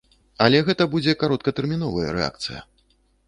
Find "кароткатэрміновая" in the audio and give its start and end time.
1.25-2.09